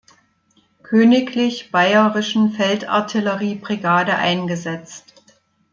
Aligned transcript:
Königlich 0.81 1.69
Bayerischen 1.69 2.53
Feldartillerie-Brigade 2.53 4.15
eingesetzt. 4.15 5.13